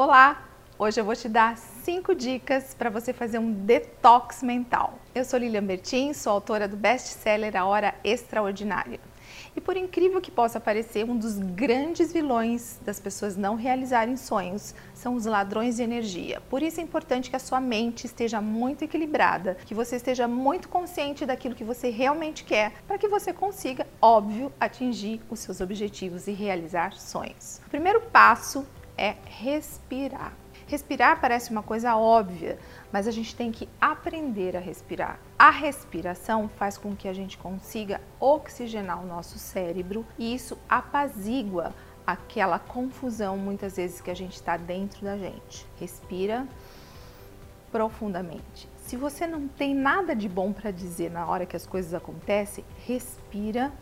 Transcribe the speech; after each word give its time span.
Olá! 0.00 0.44
Hoje 0.78 1.00
eu 1.00 1.04
vou 1.04 1.16
te 1.16 1.28
dar 1.28 1.56
5 1.56 2.14
dicas 2.14 2.72
para 2.72 2.88
você 2.88 3.12
fazer 3.12 3.40
um 3.40 3.52
detox 3.52 4.44
mental. 4.44 4.96
Eu 5.12 5.24
sou 5.24 5.40
Lilian 5.40 5.64
Bertin, 5.64 6.12
sou 6.12 6.34
autora 6.34 6.68
do 6.68 6.76
best-seller 6.76 7.56
A 7.56 7.64
Hora 7.64 7.92
Extraordinária. 8.04 9.00
E 9.56 9.60
por 9.60 9.76
incrível 9.76 10.20
que 10.20 10.30
possa 10.30 10.60
parecer, 10.60 11.04
um 11.04 11.16
dos 11.16 11.36
grandes 11.36 12.12
vilões 12.12 12.78
das 12.84 13.00
pessoas 13.00 13.36
não 13.36 13.56
realizarem 13.56 14.16
sonhos 14.16 14.72
são 14.94 15.16
os 15.16 15.26
ladrões 15.26 15.78
de 15.78 15.82
energia. 15.82 16.40
Por 16.48 16.62
isso 16.62 16.78
é 16.78 16.84
importante 16.84 17.28
que 17.28 17.34
a 17.34 17.40
sua 17.40 17.60
mente 17.60 18.06
esteja 18.06 18.40
muito 18.40 18.84
equilibrada, 18.84 19.56
que 19.66 19.74
você 19.74 19.96
esteja 19.96 20.28
muito 20.28 20.68
consciente 20.68 21.26
daquilo 21.26 21.56
que 21.56 21.64
você 21.64 21.90
realmente 21.90 22.44
quer, 22.44 22.70
para 22.86 22.98
que 22.98 23.08
você 23.08 23.32
consiga, 23.32 23.84
óbvio, 24.00 24.52
atingir 24.60 25.20
os 25.28 25.40
seus 25.40 25.60
objetivos 25.60 26.28
e 26.28 26.30
realizar 26.30 26.92
sonhos. 26.92 27.60
O 27.66 27.70
primeiro 27.70 28.00
passo 28.12 28.64
é 28.98 29.16
respirar. 29.24 30.34
Respirar 30.66 31.18
parece 31.18 31.50
uma 31.50 31.62
coisa 31.62 31.96
óbvia, 31.96 32.58
mas 32.92 33.08
a 33.08 33.10
gente 33.10 33.34
tem 33.34 33.50
que 33.50 33.66
aprender 33.80 34.54
a 34.54 34.60
respirar. 34.60 35.18
A 35.38 35.48
respiração 35.48 36.46
faz 36.58 36.76
com 36.76 36.94
que 36.94 37.08
a 37.08 37.12
gente 37.14 37.38
consiga 37.38 38.00
oxigenar 38.20 39.02
o 39.02 39.06
nosso 39.06 39.38
cérebro 39.38 40.04
e 40.18 40.34
isso 40.34 40.58
apazigua 40.68 41.72
aquela 42.06 42.58
confusão 42.58 43.38
muitas 43.38 43.76
vezes 43.76 44.00
que 44.00 44.10
a 44.10 44.14
gente 44.14 44.34
está 44.34 44.56
dentro 44.56 45.02
da 45.04 45.16
gente. 45.16 45.66
Respira 45.78 46.46
profundamente. 47.70 48.68
Se 48.76 48.96
você 48.96 49.26
não 49.26 49.46
tem 49.46 49.74
nada 49.74 50.16
de 50.16 50.28
bom 50.28 50.52
para 50.52 50.70
dizer 50.70 51.10
na 51.10 51.26
hora 51.26 51.46
que 51.46 51.56
as 51.56 51.66
coisas 51.66 51.92
acontecem, 51.94 52.64
respira 52.86 53.72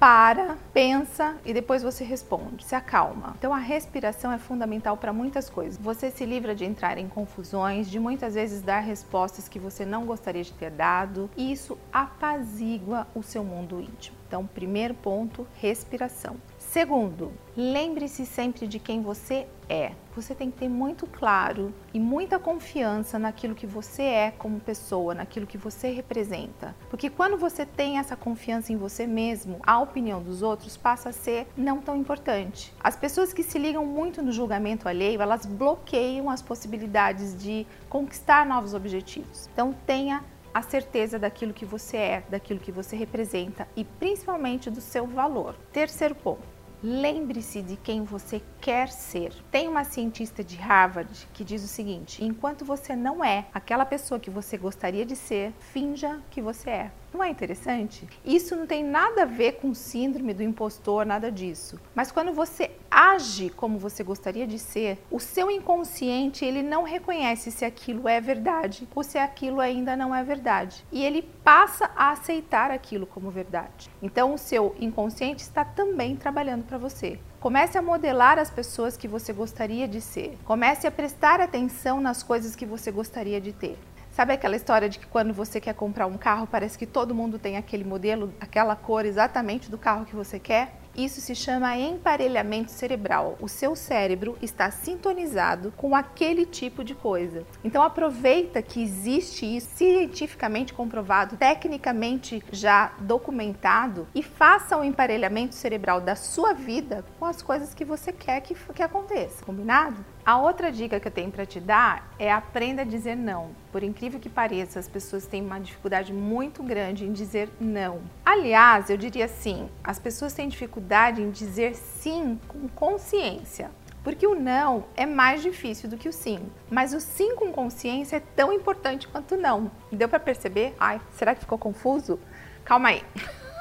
para, 0.00 0.56
pensa 0.72 1.36
e 1.44 1.52
depois 1.52 1.82
você 1.82 2.02
responde, 2.02 2.64
se 2.64 2.74
acalma. 2.74 3.34
Então 3.38 3.52
a 3.52 3.58
respiração 3.58 4.32
é 4.32 4.38
fundamental 4.38 4.96
para 4.96 5.12
muitas 5.12 5.50
coisas. 5.50 5.76
Você 5.76 6.10
se 6.10 6.24
livra 6.24 6.54
de 6.54 6.64
entrar 6.64 6.96
em 6.96 7.06
confusões, 7.06 7.90
de 7.90 8.00
muitas 8.00 8.34
vezes 8.34 8.62
dar 8.62 8.80
respostas 8.80 9.46
que 9.46 9.58
você 9.58 9.84
não 9.84 10.06
gostaria 10.06 10.42
de 10.42 10.54
ter 10.54 10.70
dado, 10.70 11.30
e 11.36 11.52
isso 11.52 11.76
apazigua 11.92 13.06
o 13.14 13.22
seu 13.22 13.44
mundo 13.44 13.78
íntimo. 13.78 14.16
Então, 14.26 14.46
primeiro 14.46 14.94
ponto, 14.94 15.46
respiração. 15.56 16.36
Segundo, 16.70 17.32
lembre-se 17.56 18.24
sempre 18.24 18.68
de 18.68 18.78
quem 18.78 19.02
você 19.02 19.48
é. 19.68 19.90
Você 20.14 20.36
tem 20.36 20.52
que 20.52 20.58
ter 20.58 20.68
muito 20.68 21.04
claro 21.04 21.74
e 21.92 21.98
muita 21.98 22.38
confiança 22.38 23.18
naquilo 23.18 23.56
que 23.56 23.66
você 23.66 24.04
é 24.04 24.30
como 24.30 24.60
pessoa, 24.60 25.12
naquilo 25.12 25.48
que 25.48 25.58
você 25.58 25.90
representa. 25.90 26.72
Porque 26.88 27.10
quando 27.10 27.36
você 27.36 27.66
tem 27.66 27.98
essa 27.98 28.14
confiança 28.14 28.72
em 28.72 28.76
você 28.76 29.04
mesmo, 29.04 29.58
a 29.64 29.80
opinião 29.80 30.22
dos 30.22 30.42
outros 30.42 30.76
passa 30.76 31.08
a 31.08 31.12
ser 31.12 31.48
não 31.56 31.80
tão 31.80 31.96
importante. 31.96 32.72
As 32.78 32.94
pessoas 32.94 33.32
que 33.32 33.42
se 33.42 33.58
ligam 33.58 33.84
muito 33.84 34.22
no 34.22 34.30
julgamento 34.30 34.88
alheio, 34.88 35.20
elas 35.20 35.44
bloqueiam 35.44 36.30
as 36.30 36.40
possibilidades 36.40 37.36
de 37.36 37.66
conquistar 37.88 38.46
novos 38.46 38.74
objetivos. 38.74 39.48
Então 39.52 39.74
tenha 39.84 40.22
a 40.54 40.62
certeza 40.62 41.18
daquilo 41.18 41.52
que 41.52 41.64
você 41.64 41.96
é, 41.96 42.24
daquilo 42.30 42.60
que 42.60 42.70
você 42.70 42.94
representa 42.94 43.66
e 43.74 43.82
principalmente 43.82 44.70
do 44.70 44.80
seu 44.80 45.04
valor. 45.04 45.56
Terceiro 45.72 46.14
ponto 46.14 46.59
Lembre-se 46.82 47.60
de 47.60 47.76
quem 47.76 48.04
você 48.04 48.40
quer 48.58 48.88
ser. 48.88 49.34
Tem 49.50 49.68
uma 49.68 49.84
cientista 49.84 50.42
de 50.42 50.56
Harvard 50.56 51.28
que 51.34 51.44
diz 51.44 51.62
o 51.62 51.68
seguinte: 51.68 52.24
enquanto 52.24 52.64
você 52.64 52.96
não 52.96 53.22
é 53.22 53.46
aquela 53.52 53.84
pessoa 53.84 54.18
que 54.18 54.30
você 54.30 54.56
gostaria 54.56 55.04
de 55.04 55.14
ser, 55.14 55.52
finja 55.58 56.18
que 56.30 56.40
você 56.40 56.70
é. 56.70 56.92
Não 57.12 57.22
é 57.22 57.28
interessante? 57.28 58.08
Isso 58.24 58.56
não 58.56 58.66
tem 58.66 58.82
nada 58.82 59.22
a 59.22 59.26
ver 59.26 59.56
com 59.60 59.74
síndrome 59.74 60.32
do 60.32 60.42
impostor, 60.42 61.04
nada 61.04 61.30
disso. 61.30 61.78
Mas 61.94 62.10
quando 62.10 62.32
você 62.32 62.70
age 63.00 63.48
como 63.48 63.78
você 63.78 64.04
gostaria 64.04 64.46
de 64.46 64.58
ser, 64.58 64.98
o 65.10 65.18
seu 65.18 65.50
inconsciente 65.50 66.44
ele 66.44 66.62
não 66.62 66.82
reconhece 66.82 67.50
se 67.50 67.64
aquilo 67.64 68.06
é 68.06 68.20
verdade 68.20 68.86
ou 68.94 69.02
se 69.02 69.16
aquilo 69.16 69.58
ainda 69.58 69.96
não 69.96 70.14
é 70.14 70.22
verdade. 70.22 70.84
E 70.92 71.02
ele 71.02 71.22
passa 71.42 71.90
a 71.96 72.10
aceitar 72.10 72.70
aquilo 72.70 73.06
como 73.06 73.30
verdade. 73.30 73.90
Então 74.02 74.34
o 74.34 74.38
seu 74.38 74.76
inconsciente 74.78 75.42
está 75.42 75.64
também 75.64 76.14
trabalhando 76.14 76.64
para 76.64 76.76
você. 76.76 77.18
Comece 77.40 77.78
a 77.78 77.82
modelar 77.82 78.38
as 78.38 78.50
pessoas 78.50 78.98
que 78.98 79.08
você 79.08 79.32
gostaria 79.32 79.88
de 79.88 80.02
ser. 80.02 80.36
Comece 80.44 80.86
a 80.86 80.90
prestar 80.90 81.40
atenção 81.40 82.02
nas 82.02 82.22
coisas 82.22 82.54
que 82.54 82.66
você 82.66 82.90
gostaria 82.90 83.40
de 83.40 83.54
ter. 83.54 83.78
Sabe 84.10 84.34
aquela 84.34 84.56
história 84.56 84.90
de 84.90 84.98
que 84.98 85.06
quando 85.06 85.32
você 85.32 85.58
quer 85.58 85.74
comprar 85.74 86.06
um 86.06 86.18
carro, 86.18 86.46
parece 86.46 86.76
que 86.76 86.84
todo 86.84 87.14
mundo 87.14 87.38
tem 87.38 87.56
aquele 87.56 87.84
modelo, 87.84 88.34
aquela 88.38 88.76
cor 88.76 89.06
exatamente 89.06 89.70
do 89.70 89.78
carro 89.78 90.04
que 90.04 90.14
você 90.14 90.38
quer? 90.38 90.79
Isso 91.04 91.22
se 91.22 91.34
chama 91.34 91.78
emparelhamento 91.78 92.70
cerebral. 92.70 93.38
O 93.40 93.48
seu 93.48 93.74
cérebro 93.74 94.36
está 94.42 94.70
sintonizado 94.70 95.72
com 95.74 95.96
aquele 95.96 96.44
tipo 96.44 96.84
de 96.84 96.94
coisa. 96.94 97.46
Então 97.64 97.82
aproveita 97.82 98.60
que 98.60 98.82
existe 98.82 99.46
isso 99.46 99.70
cientificamente 99.76 100.74
comprovado, 100.74 101.38
tecnicamente 101.38 102.42
já 102.52 102.92
documentado 103.00 104.06
e 104.14 104.22
faça 104.22 104.76
o 104.76 104.84
emparelhamento 104.84 105.54
cerebral 105.54 106.02
da 106.02 106.14
sua 106.14 106.52
vida 106.52 107.02
com 107.18 107.24
as 107.24 107.40
coisas 107.40 107.72
que 107.72 107.84
você 107.84 108.12
quer 108.12 108.42
que, 108.42 108.54
que 108.54 108.82
aconteça. 108.82 109.42
Combinado? 109.42 110.04
A 110.24 110.38
outra 110.38 110.70
dica 110.70 111.00
que 111.00 111.08
eu 111.08 111.12
tenho 111.12 111.30
para 111.30 111.46
te 111.46 111.58
dar 111.58 112.14
é 112.18 112.30
aprenda 112.30 112.82
a 112.82 112.84
dizer 112.84 113.16
não. 113.16 113.50
Por 113.72 113.82
incrível 113.82 114.20
que 114.20 114.28
pareça, 114.28 114.78
as 114.78 114.86
pessoas 114.86 115.26
têm 115.26 115.42
uma 115.42 115.58
dificuldade 115.58 116.12
muito 116.12 116.62
grande 116.62 117.04
em 117.04 117.12
dizer 117.12 117.48
não. 117.58 118.02
Aliás, 118.24 118.90
eu 118.90 118.96
diria 118.96 119.24
assim, 119.24 119.68
as 119.82 119.98
pessoas 119.98 120.34
têm 120.34 120.48
dificuldade 120.48 121.22
em 121.22 121.30
dizer 121.30 121.74
sim 121.74 122.38
com 122.46 122.68
consciência. 122.68 123.70
Porque 124.02 124.26
o 124.26 124.34
não 124.34 124.84
é 124.96 125.04
mais 125.04 125.42
difícil 125.42 125.88
do 125.88 125.96
que 125.96 126.08
o 126.08 126.12
sim. 126.12 126.50
Mas 126.70 126.94
o 126.94 127.00
sim 127.00 127.34
com 127.34 127.52
consciência 127.52 128.16
é 128.16 128.20
tão 128.20 128.52
importante 128.52 129.08
quanto 129.08 129.34
o 129.34 129.38
não. 129.38 129.70
Deu 129.92 130.08
para 130.08 130.20
perceber? 130.20 130.74
Ai, 130.78 131.00
será 131.12 131.34
que 131.34 131.40
ficou 131.40 131.58
confuso? 131.58 132.18
Calma 132.64 132.90
aí. 132.90 133.02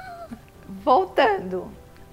Voltando. 0.68 1.72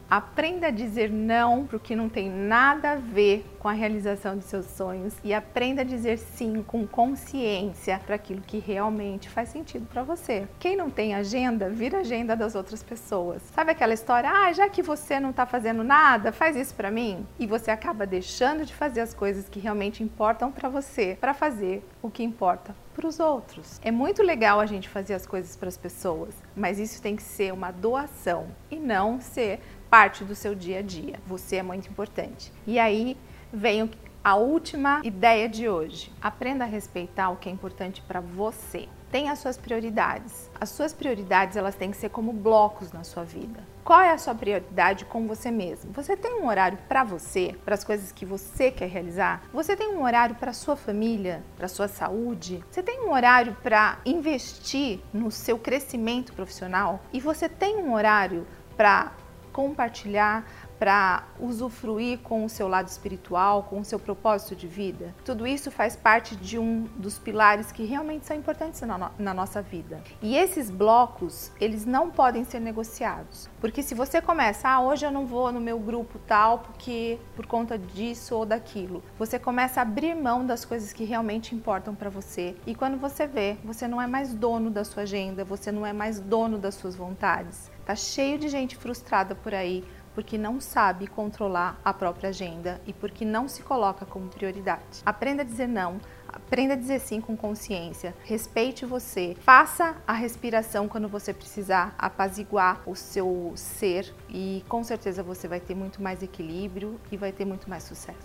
Aprenda 0.08 0.68
a 0.68 0.70
dizer 0.70 1.10
não 1.10 1.66
para 1.66 1.76
o 1.76 1.80
que 1.80 1.96
não 1.96 2.08
tem 2.08 2.30
nada 2.30 2.92
a 2.92 2.96
ver 2.96 3.44
com 3.58 3.68
a 3.68 3.72
realização 3.72 4.38
de 4.38 4.44
seus 4.44 4.66
sonhos 4.66 5.16
e 5.24 5.34
aprenda 5.34 5.82
a 5.82 5.84
dizer 5.84 6.16
sim 6.16 6.62
com 6.62 6.86
consciência 6.86 8.00
para 8.06 8.14
aquilo 8.14 8.40
que 8.40 8.60
realmente 8.60 9.28
faz 9.28 9.48
sentido 9.48 9.84
para 9.86 10.04
você. 10.04 10.46
Quem 10.60 10.76
não 10.76 10.90
tem 10.90 11.12
agenda, 11.12 11.68
vira 11.68 11.98
agenda 11.98 12.36
das 12.36 12.54
outras 12.54 12.84
pessoas. 12.84 13.42
Sabe 13.52 13.72
aquela 13.72 13.94
história? 13.94 14.30
Ah, 14.30 14.52
já 14.52 14.68
que 14.68 14.80
você 14.80 15.18
não 15.18 15.30
está 15.30 15.44
fazendo 15.44 15.82
nada, 15.82 16.30
faz 16.30 16.54
isso 16.54 16.76
para 16.76 16.88
mim. 16.88 17.26
E 17.36 17.46
você 17.46 17.72
acaba 17.72 18.06
deixando 18.06 18.64
de 18.64 18.72
fazer 18.72 19.00
as 19.00 19.12
coisas 19.12 19.48
que 19.48 19.58
realmente 19.58 20.04
importam 20.04 20.52
para 20.52 20.68
você 20.68 21.18
para 21.20 21.34
fazer 21.34 21.84
o 22.00 22.08
que 22.08 22.22
importa 22.22 22.72
para 22.96 23.06
os 23.06 23.20
outros. 23.20 23.78
É 23.84 23.90
muito 23.90 24.22
legal 24.22 24.58
a 24.58 24.64
gente 24.64 24.88
fazer 24.88 25.12
as 25.12 25.26
coisas 25.26 25.54
para 25.54 25.68
as 25.68 25.76
pessoas, 25.76 26.34
mas 26.56 26.78
isso 26.78 27.02
tem 27.02 27.14
que 27.14 27.22
ser 27.22 27.52
uma 27.52 27.70
doação 27.70 28.46
e 28.70 28.76
não 28.76 29.20
ser 29.20 29.60
parte 29.90 30.24
do 30.24 30.34
seu 30.34 30.54
dia 30.54 30.80
a 30.80 30.82
dia. 30.82 31.14
Você 31.26 31.56
é 31.56 31.62
muito 31.62 31.88
importante. 31.88 32.52
E 32.66 32.78
aí 32.78 33.16
vem 33.52 33.90
a 34.26 34.34
última 34.34 35.00
ideia 35.04 35.48
de 35.48 35.68
hoje. 35.68 36.12
Aprenda 36.20 36.64
a 36.64 36.66
respeitar 36.66 37.30
o 37.30 37.36
que 37.36 37.48
é 37.48 37.52
importante 37.52 38.02
para 38.02 38.20
você. 38.20 38.88
Tenha 39.08 39.30
as 39.30 39.38
suas 39.38 39.56
prioridades. 39.56 40.50
As 40.60 40.68
suas 40.70 40.92
prioridades 40.92 41.56
elas 41.56 41.76
têm 41.76 41.92
que 41.92 41.96
ser 41.96 42.08
como 42.08 42.32
blocos 42.32 42.90
na 42.90 43.04
sua 43.04 43.22
vida. 43.22 43.60
Qual 43.84 44.00
é 44.00 44.10
a 44.10 44.18
sua 44.18 44.34
prioridade 44.34 45.04
com 45.04 45.28
você 45.28 45.48
mesmo? 45.48 45.92
Você 45.92 46.16
tem 46.16 46.40
um 46.40 46.48
horário 46.48 46.76
para 46.88 47.04
você, 47.04 47.56
para 47.64 47.76
as 47.76 47.84
coisas 47.84 48.10
que 48.10 48.26
você 48.26 48.72
quer 48.72 48.88
realizar? 48.88 49.44
Você 49.52 49.76
tem 49.76 49.90
um 49.90 50.02
horário 50.02 50.34
para 50.34 50.52
sua 50.52 50.74
família, 50.74 51.44
para 51.56 51.68
sua 51.68 51.86
saúde? 51.86 52.64
Você 52.68 52.82
tem 52.82 53.02
um 53.02 53.12
horário 53.12 53.56
para 53.62 54.00
investir 54.04 54.98
no 55.14 55.30
seu 55.30 55.56
crescimento 55.56 56.32
profissional? 56.32 56.98
E 57.12 57.20
você 57.20 57.48
tem 57.48 57.76
um 57.76 57.94
horário 57.94 58.44
para 58.76 59.12
compartilhar, 59.56 60.44
para 60.78 61.24
usufruir 61.40 62.18
com 62.18 62.44
o 62.44 62.48
seu 62.50 62.68
lado 62.68 62.88
espiritual, 62.88 63.62
com 63.62 63.80
o 63.80 63.84
seu 63.84 63.98
propósito 63.98 64.54
de 64.54 64.66
vida. 64.66 65.14
Tudo 65.24 65.46
isso 65.46 65.70
faz 65.70 65.96
parte 65.96 66.36
de 66.36 66.58
um 66.58 66.82
dos 66.96 67.18
pilares 67.18 67.72
que 67.72 67.86
realmente 67.86 68.26
são 68.26 68.36
importantes 68.36 68.82
na, 68.82 69.10
na, 69.18 69.32
nossa 69.32 69.62
vida. 69.62 70.02
E 70.20 70.36
esses 70.36 70.70
blocos, 70.70 71.50
eles 71.58 71.86
não 71.86 72.10
podem 72.10 72.44
ser 72.44 72.60
negociados. 72.60 73.48
Porque 73.58 73.82
se 73.82 73.94
você 73.94 74.20
começa, 74.20 74.68
ah, 74.68 74.82
hoje 74.82 75.06
eu 75.06 75.10
não 75.10 75.24
vou 75.24 75.50
no 75.50 75.60
meu 75.60 75.78
grupo 75.78 76.18
tal 76.26 76.58
porque 76.58 77.18
por 77.34 77.46
conta 77.46 77.78
disso 77.78 78.34
ou 78.36 78.44
daquilo, 78.44 79.02
você 79.18 79.38
começa 79.38 79.80
a 79.80 79.82
abrir 79.82 80.14
mão 80.14 80.44
das 80.44 80.66
coisas 80.66 80.92
que 80.92 81.04
realmente 81.04 81.54
importam 81.54 81.94
para 81.94 82.10
você. 82.10 82.54
E 82.66 82.74
quando 82.74 82.98
você 82.98 83.26
vê, 83.26 83.56
você 83.64 83.88
não 83.88 84.02
é 84.02 84.06
mais 84.06 84.34
dono 84.34 84.70
da 84.70 84.84
sua 84.84 85.04
agenda, 85.04 85.44
você 85.44 85.72
não 85.72 85.86
é 85.86 85.94
mais 85.94 86.20
dono 86.20 86.58
das 86.58 86.74
suas 86.74 86.94
vontades. 86.94 87.74
Tá 87.86 87.94
cheio 87.94 88.36
de 88.36 88.48
gente 88.48 88.76
frustrada 88.76 89.36
por 89.36 89.54
aí 89.54 89.84
porque 90.12 90.36
não 90.36 90.60
sabe 90.60 91.06
controlar 91.06 91.78
a 91.84 91.92
própria 91.92 92.30
agenda 92.30 92.80
e 92.86 92.92
porque 92.92 93.22
não 93.22 93.46
se 93.46 93.62
coloca 93.62 94.04
como 94.06 94.28
prioridade. 94.28 95.02
Aprenda 95.04 95.42
a 95.42 95.44
dizer 95.44 95.68
não, 95.68 96.00
aprenda 96.26 96.72
a 96.72 96.76
dizer 96.76 96.98
sim 97.00 97.20
com 97.20 97.36
consciência, 97.36 98.14
respeite 98.24 98.86
você, 98.86 99.36
faça 99.40 99.94
a 100.06 100.14
respiração 100.14 100.88
quando 100.88 101.06
você 101.06 101.34
precisar 101.34 101.94
apaziguar 101.98 102.80
o 102.86 102.96
seu 102.96 103.52
ser 103.54 104.12
e 104.30 104.64
com 104.68 104.82
certeza 104.82 105.22
você 105.22 105.46
vai 105.46 105.60
ter 105.60 105.74
muito 105.74 106.02
mais 106.02 106.22
equilíbrio 106.22 106.98
e 107.12 107.16
vai 107.16 107.30
ter 107.30 107.44
muito 107.44 107.68
mais 107.68 107.82
sucesso. 107.82 108.18